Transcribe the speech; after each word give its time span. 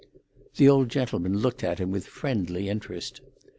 The 0.55 0.67
old 0.67 0.89
gentleman 0.89 1.37
looked 1.37 1.63
at 1.63 1.77
him 1.77 1.91
with 1.91 2.07
friendly 2.07 2.69
interest. 2.69 3.21